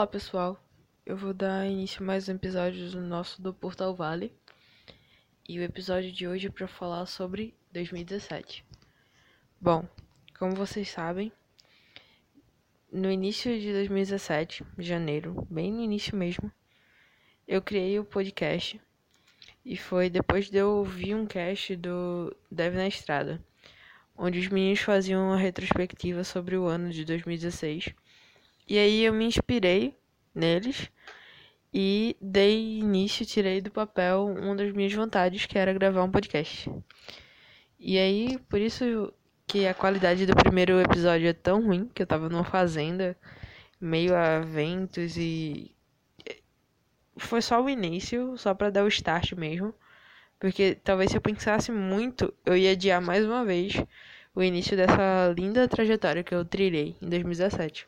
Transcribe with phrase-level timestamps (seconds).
[0.00, 0.58] Olá pessoal,
[1.04, 4.32] eu vou dar início a mais um episódio do nosso do Portal Vale.
[5.46, 8.64] E o episódio de hoje é para falar sobre 2017.
[9.60, 9.86] Bom,
[10.38, 11.30] como vocês sabem,
[12.90, 16.50] no início de 2017, janeiro, bem no início mesmo,
[17.46, 18.80] eu criei o podcast.
[19.62, 23.38] E foi depois de eu ouvir um cast do Deve na Estrada,
[24.16, 27.94] onde os meninos faziam uma retrospectiva sobre o ano de 2016
[28.70, 29.96] e aí eu me inspirei
[30.32, 30.88] neles
[31.74, 36.70] e dei início, tirei do papel uma das minhas vontades, que era gravar um podcast.
[37.80, 39.12] E aí, por isso
[39.44, 43.16] que a qualidade do primeiro episódio é tão ruim, que eu tava numa fazenda,
[43.80, 45.74] meio a ventos e
[47.16, 49.74] foi só o início, só para dar o start mesmo.
[50.38, 53.74] Porque talvez se eu pensasse muito, eu ia adiar mais uma vez
[54.32, 57.84] o início dessa linda trajetória que eu trilhei em 2017.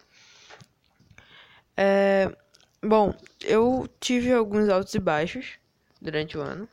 [1.77, 2.35] É,
[2.83, 5.59] bom, eu tive alguns altos e baixos
[6.01, 6.69] durante o ano.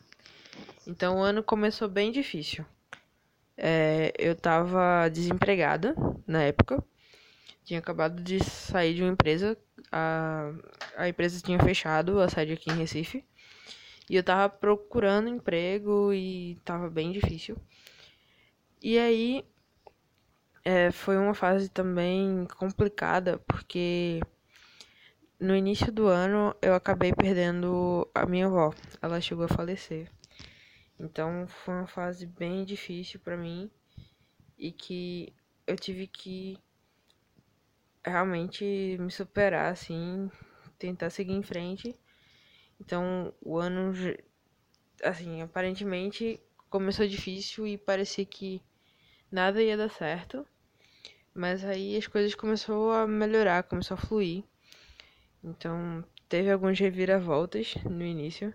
[0.86, 2.66] Então o ano começou bem difícil.
[3.58, 6.83] É, eu tava desempregada na época.
[7.64, 9.58] Tinha acabado de sair de uma empresa.
[9.91, 10.52] A,
[10.97, 13.23] a empresa tinha fechado, a sede aqui em Recife.
[14.09, 17.56] E eu tava procurando emprego e tava bem difícil.
[18.81, 19.45] E aí
[20.66, 24.19] é, foi uma fase também complicada, porque
[25.39, 28.73] no início do ano eu acabei perdendo a minha avó.
[29.01, 30.11] Ela chegou a falecer.
[30.99, 33.71] Então foi uma fase bem difícil para mim
[34.57, 35.33] e que
[35.65, 36.57] eu tive que
[38.05, 40.29] realmente me superar assim,
[40.77, 41.95] tentar seguir em frente.
[42.79, 43.94] Então o ano
[45.01, 46.38] assim, aparentemente
[46.69, 48.61] começou difícil e parecia que
[49.31, 50.45] nada ia dar certo.
[51.33, 54.44] Mas aí as coisas começaram a melhorar, começou a fluir.
[55.44, 58.53] Então, teve alguns reviravoltas no início,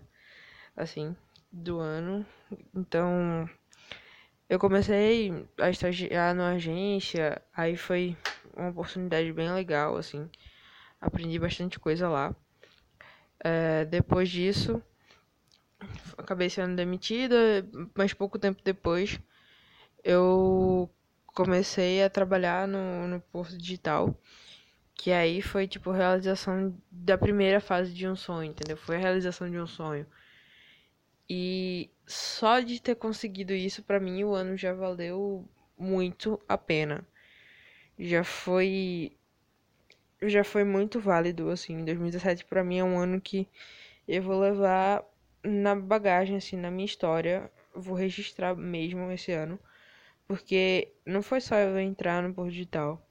[0.75, 1.15] assim,
[1.51, 2.25] do ano.
[2.73, 3.49] Então,
[4.47, 8.15] eu comecei a estagiar na agência, aí foi
[8.55, 10.29] uma oportunidade bem legal, assim.
[11.01, 12.35] Aprendi bastante coisa lá.
[13.43, 14.81] É, depois disso,
[16.17, 17.35] acabei sendo demitida,
[17.95, 19.19] mas pouco tempo depois
[20.03, 20.89] eu
[21.27, 24.15] comecei a trabalhar no, no Porto Digital.
[24.95, 28.77] Que aí foi, tipo, realização da primeira fase de um sonho, entendeu?
[28.77, 30.07] Foi a realização de um sonho.
[31.29, 35.47] E só de ter conseguido isso, para mim, o ano já valeu
[35.77, 37.05] muito a pena.
[37.99, 39.13] Já foi.
[40.21, 41.83] Já foi muito válido, assim.
[41.85, 43.47] 2017 para mim é um ano que
[44.07, 45.03] eu vou levar
[45.43, 47.51] na bagagem, assim, na minha história.
[47.73, 49.59] Vou registrar mesmo esse ano.
[50.27, 53.04] Porque não foi só eu entrar no Porto Digital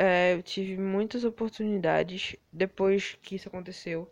[0.00, 4.10] é, eu tive muitas oportunidades depois que isso aconteceu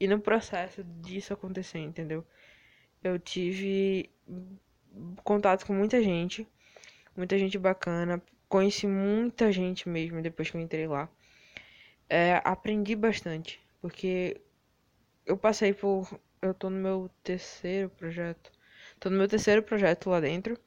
[0.00, 2.24] e no processo disso acontecer, entendeu?
[3.04, 4.08] Eu tive
[5.22, 6.48] contato com muita gente,
[7.14, 11.06] muita gente bacana, conheci muita gente mesmo depois que eu entrei lá.
[12.08, 14.40] É, aprendi bastante, porque
[15.26, 16.18] eu passei por.
[16.40, 18.50] Eu tô no meu terceiro projeto.
[18.98, 20.58] Tô no meu terceiro projeto lá dentro.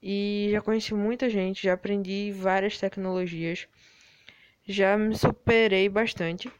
[0.00, 3.66] E já conheci muita gente, já aprendi várias tecnologias
[4.66, 6.50] já me superei bastante.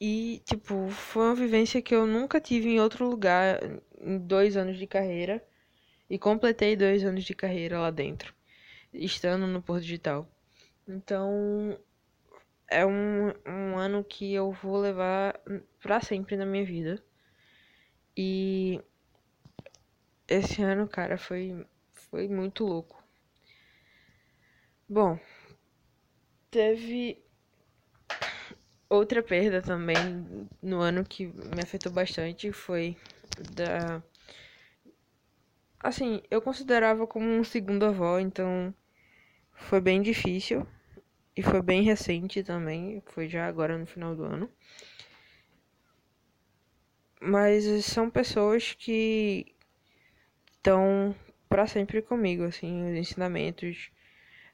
[0.00, 3.58] E, tipo, foi uma vivência que eu nunca tive em outro lugar
[3.98, 5.42] em dois anos de carreira.
[6.08, 8.32] E completei dois anos de carreira lá dentro,
[8.92, 10.28] estando no Porto Digital.
[10.86, 11.76] Então,
[12.68, 15.40] é um, um ano que eu vou levar
[15.80, 17.02] para sempre na minha vida.
[18.16, 18.80] E
[20.28, 23.02] esse ano, cara, foi, foi muito louco.
[24.88, 25.18] Bom,
[26.56, 27.22] Teve
[28.88, 29.94] outra perda também
[30.62, 32.96] no ano que me afetou bastante foi
[33.52, 34.02] da
[35.78, 38.74] assim, eu considerava como um segundo avó, então
[39.52, 40.66] foi bem difícil
[41.36, 44.50] e foi bem recente também, foi já agora no final do ano.
[47.20, 49.54] Mas são pessoas que
[50.56, 51.14] estão
[51.50, 53.90] para sempre comigo, assim, os ensinamentos.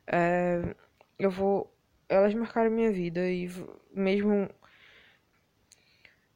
[0.04, 0.74] É,
[1.16, 1.71] eu vou
[2.12, 3.48] elas marcaram minha vida e
[3.94, 4.50] mesmo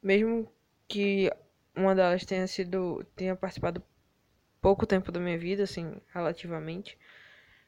[0.02, 0.50] mesmo
[0.88, 1.30] que
[1.74, 3.82] uma delas tenha sido tenha participado
[4.60, 6.98] pouco tempo da minha vida, assim, relativamente,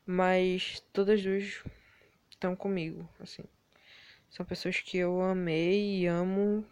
[0.06, 1.62] mas todas duas
[2.30, 3.44] estão comigo, assim.
[4.30, 6.64] São pessoas que eu amei e amo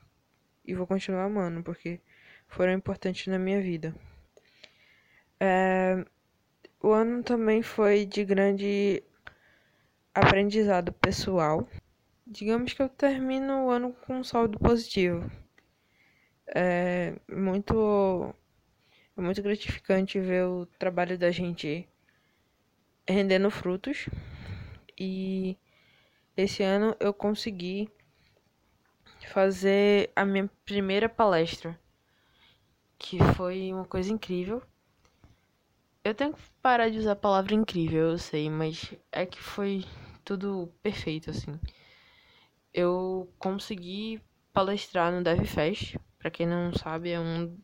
[0.65, 2.00] e vou continuar amando, porque
[2.49, 3.94] foram importantes na minha vida.
[5.38, 6.05] É,
[6.81, 9.03] o ano também foi de grande
[10.17, 11.69] aprendizado pessoal.
[12.27, 15.31] digamos que eu termino o ano com um saldo positivo.
[16.47, 18.35] É muito,
[19.17, 21.87] é muito gratificante ver o trabalho da gente
[23.07, 24.09] rendendo frutos.
[24.99, 25.57] E
[26.35, 27.91] esse ano eu consegui
[29.29, 31.79] fazer a minha primeira palestra,
[32.99, 34.62] que foi uma coisa incrível.
[36.06, 39.85] Eu tenho que parar de usar a palavra incrível, eu sei, mas é que foi
[40.25, 41.58] tudo perfeito, assim.
[42.73, 44.23] Eu consegui
[44.53, 47.58] palestrar no DevFest, para quem não sabe, é um,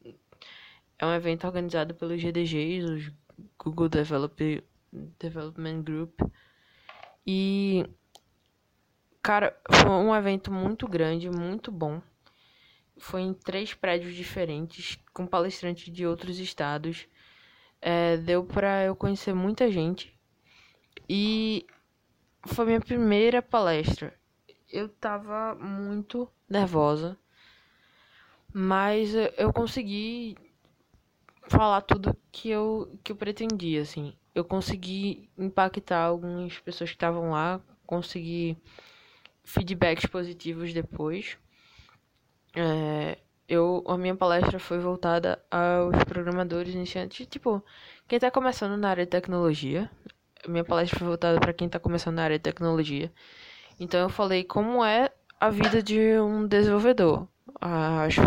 [0.98, 3.12] é um evento organizado pelos GDGs, os
[3.56, 4.64] Google Develop,
[5.20, 6.20] Development Group.
[7.24, 7.86] E,
[9.22, 12.02] cara, foi um evento muito grande, muito bom.
[12.98, 17.06] Foi em três prédios diferentes, com palestrantes de outros estados
[17.82, 20.16] é, deu para eu conhecer muita gente.
[21.08, 21.66] E
[22.46, 24.14] foi minha primeira palestra.
[24.70, 27.18] Eu tava muito nervosa,
[28.54, 30.36] mas eu consegui
[31.48, 34.14] falar tudo que eu, que eu pretendia, assim.
[34.34, 38.56] Eu consegui impactar algumas pessoas que estavam lá, consegui
[39.44, 41.36] feedbacks positivos depois.
[42.54, 43.18] É,
[43.52, 47.62] eu a minha palestra foi voltada aos programadores iniciantes, tipo,
[48.08, 49.90] quem está começando na área de tecnologia.
[50.48, 53.12] Minha palestra foi voltada para quem está começando na área de tecnologia.
[53.78, 57.28] Então eu falei como é a vida de um desenvolvedor.
[57.60, 58.22] Ah, acho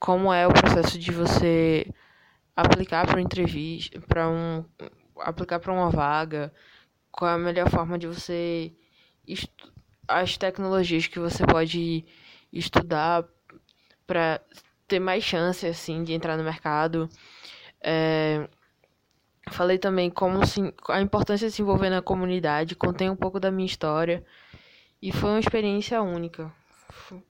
[0.00, 1.86] como é o processo de você
[2.56, 4.64] aplicar para entrevista, para um
[5.20, 6.52] aplicar para uma vaga,
[7.12, 8.72] qual é a melhor forma de você
[10.08, 12.04] as tecnologias que você pode
[12.52, 13.24] estudar
[14.06, 14.40] para
[14.86, 17.08] ter mais chance assim de entrar no mercado.
[17.80, 18.48] É,
[19.50, 23.50] falei também como se, a importância de se envolver na comunidade, contei um pouco da
[23.50, 24.24] minha história
[25.00, 26.52] e foi uma experiência única.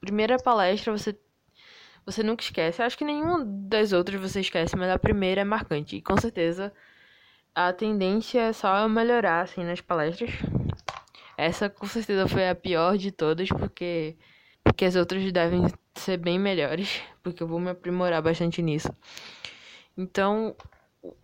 [0.00, 1.18] Primeira palestra você
[2.06, 2.82] você nunca esquece.
[2.82, 5.96] Acho que nenhuma das outras você esquece, mas a primeira é marcante.
[5.96, 6.72] E com certeza
[7.54, 10.30] a tendência é só melhorar assim nas palestras.
[11.36, 14.16] Essa com certeza foi a pior de todas, porque
[14.62, 15.66] porque as outras devem
[16.00, 18.88] ser bem melhores, porque eu vou me aprimorar bastante nisso.
[19.96, 20.56] Então,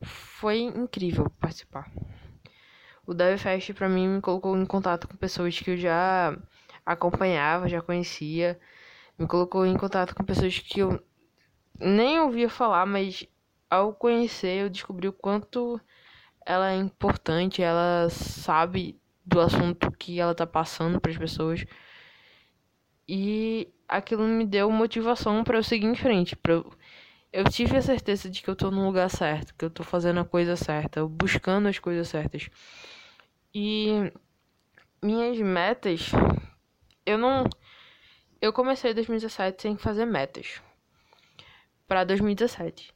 [0.02, 1.90] foi incrível participar.
[3.06, 6.36] O DevFest para mim me colocou em contato com pessoas que eu já
[6.84, 8.60] acompanhava, já conhecia.
[9.18, 11.02] Me colocou em contato com pessoas que eu
[11.78, 13.26] nem ouvia falar, mas
[13.68, 15.80] ao conhecer eu descobri o quanto
[16.44, 21.64] ela é importante, ela sabe do assunto que ela tá passando para as pessoas.
[23.12, 26.72] E aquilo me deu motivação para eu seguir em frente, para eu...
[27.32, 30.20] eu tive a certeza de que eu tô no lugar certo, que eu tô fazendo
[30.20, 32.48] a coisa certa, buscando as coisas certas.
[33.52, 34.12] E
[35.02, 36.12] minhas metas,
[37.04, 37.46] eu não
[38.40, 40.62] eu comecei 2017 sem fazer metas.
[41.88, 42.94] Para 2017.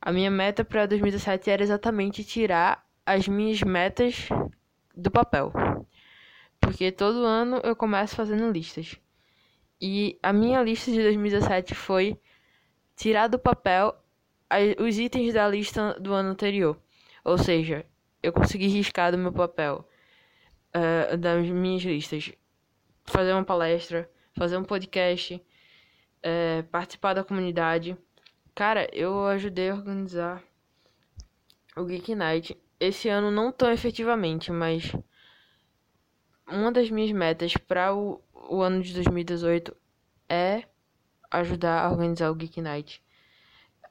[0.00, 4.26] A minha meta para 2017 era exatamente tirar as minhas metas
[4.96, 5.52] do papel.
[6.58, 8.98] Porque todo ano eu começo fazendo listas.
[9.80, 12.20] E a minha lista de 2017 foi
[12.94, 13.96] tirar do papel
[14.78, 16.78] os itens da lista do ano anterior.
[17.24, 17.86] Ou seja,
[18.22, 19.88] eu consegui riscar do meu papel,
[20.74, 22.32] uh, das minhas listas,
[23.04, 27.96] fazer uma palestra, fazer um podcast, uh, participar da comunidade.
[28.54, 30.42] Cara, eu ajudei a organizar
[31.76, 32.56] o Geek Night.
[32.78, 34.92] Esse ano não tão efetivamente, mas
[36.50, 39.74] uma das minhas metas para o o ano de 2018
[40.28, 40.64] é
[41.30, 43.00] ajudar a organizar o Geek Night.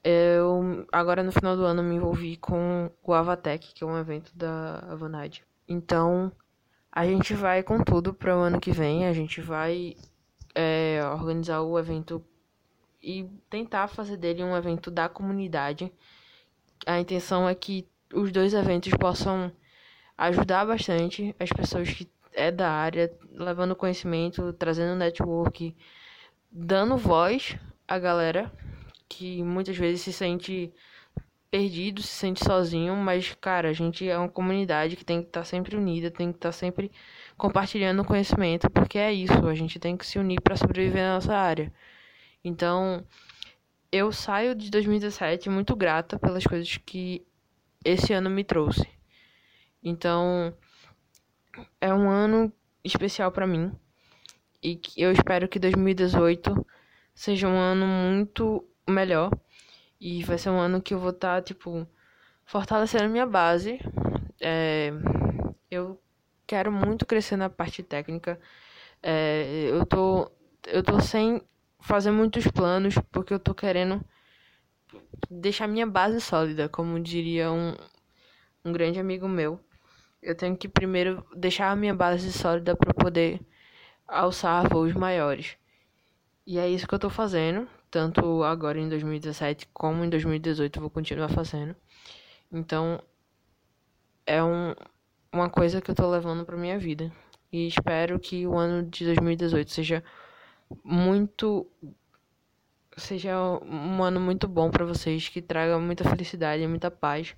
[0.03, 4.35] Eu, agora no final do ano, me envolvi com o Avatec, que é um evento
[4.35, 5.45] da Avanade.
[5.65, 6.29] Então,
[6.91, 9.05] a gente vai com tudo para o ano que vem.
[9.05, 9.95] A gente vai
[10.53, 12.23] é, organizar o evento
[13.01, 15.91] e tentar fazer dele um evento da comunidade.
[16.85, 19.51] A intenção é que os dois eventos possam
[20.17, 22.09] ajudar bastante as pessoas que
[22.39, 25.75] é da área, levando conhecimento, trazendo network,
[26.51, 28.51] dando voz à galera
[29.07, 30.71] que muitas vezes se sente
[31.51, 35.41] perdido, se sente sozinho, mas cara, a gente é uma comunidade que tem que estar
[35.41, 36.91] tá sempre unida, tem que estar tá sempre
[37.37, 41.35] compartilhando conhecimento, porque é isso, a gente tem que se unir para sobreviver na nossa
[41.35, 41.73] área.
[42.43, 43.03] Então,
[43.91, 47.25] eu saio de 2017 muito grata pelas coisas que
[47.83, 48.87] esse ano me trouxe.
[49.83, 50.53] Então,
[51.79, 52.51] é um ano
[52.83, 53.71] especial para mim
[54.61, 56.65] e eu espero que 2018
[57.15, 59.31] seja um ano muito melhor
[59.99, 61.87] e vai ser um ano que eu vou estar tá, tipo
[62.45, 63.79] fortalecendo a minha base.
[64.41, 64.91] É,
[65.71, 66.01] eu
[66.47, 68.39] quero muito crescer na parte técnica.
[69.01, 70.31] É, eu tô
[70.67, 71.41] eu tô sem
[71.79, 74.03] fazer muitos planos porque eu tô querendo
[75.29, 77.73] deixar minha base sólida, como diria um,
[78.65, 79.59] um grande amigo meu.
[80.21, 83.39] Eu tenho que primeiro deixar a minha base sólida para poder
[84.07, 85.57] alçar voos maiores.
[86.45, 90.81] E é isso que eu tô fazendo, tanto agora em 2017 como em 2018 eu
[90.81, 91.75] vou continuar fazendo.
[92.51, 93.01] Então,
[94.25, 94.73] é um,
[95.31, 97.11] uma coisa que eu tô levando pra minha vida.
[97.51, 100.03] E espero que o ano de 2018 seja
[100.83, 101.67] muito
[102.97, 103.33] seja
[103.63, 107.35] um ano muito bom para vocês, que traga muita felicidade, muita paz,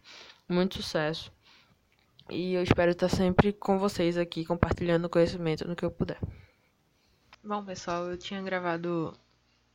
[0.50, 1.31] muito sucesso.
[2.31, 6.17] E eu espero estar sempre com vocês aqui compartilhando conhecimento no que eu puder.
[7.43, 9.13] Bom, pessoal, eu tinha gravado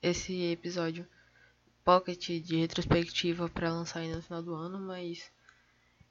[0.02, 1.06] esse episódio
[1.84, 5.30] pocket de retrospectiva para lançar aí no final do ano, mas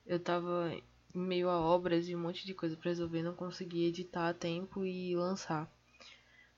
[0.06, 0.72] eu tava
[1.12, 4.86] meio a obras e um monte de coisa para resolver, não consegui editar a tempo
[4.86, 5.68] e lançar.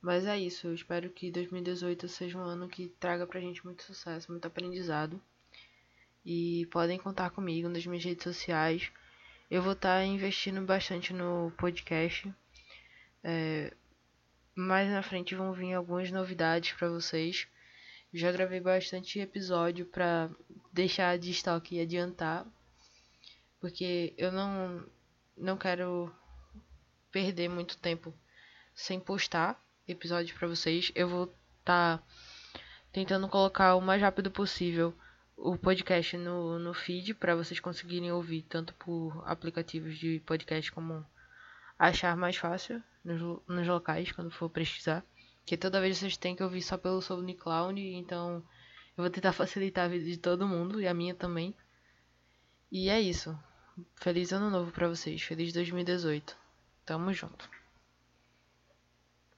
[0.02, 3.84] Mas é isso, eu espero que 2018 seja um ano que traga pra gente muito
[3.84, 5.22] sucesso, muito aprendizado.
[6.26, 8.92] E podem contar comigo nas minhas redes sociais.
[9.50, 12.34] Eu vou estar tá investindo bastante no podcast.
[13.24, 13.74] É,
[14.54, 17.48] mais na frente vão vir algumas novidades para vocês.
[18.14, 20.30] Já gravei bastante episódio para
[20.74, 22.46] deixar de estoque e adiantar,
[23.60, 24.86] porque eu não
[25.38, 26.14] não quero
[27.12, 28.14] perder muito tempo
[28.74, 30.92] sem postar episódio para vocês.
[30.94, 31.24] Eu vou
[31.60, 32.04] estar tá
[32.92, 34.94] tentando colocar o mais rápido possível
[35.38, 41.06] o podcast no, no feed para vocês conseguirem ouvir tanto por aplicativos de podcast como
[41.78, 45.06] achar mais fácil nos, nos locais quando for pesquisar.
[45.46, 48.44] Que toda vez vocês têm que ouvir só pelo SoundCloud, então
[48.98, 51.56] eu vou tentar facilitar a vida de todo mundo e a minha também.
[52.72, 53.38] E é isso.
[53.96, 55.22] Feliz ano novo para vocês.
[55.22, 56.36] Feliz 2018.
[56.84, 57.57] Tamo junto.